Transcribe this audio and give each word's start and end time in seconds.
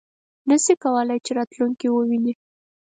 نه 0.49 0.55
شي 0.63 0.73
کولای 0.83 1.19
چې 1.25 1.31
راتلونکی 1.39 1.87
وویني. 1.91 2.33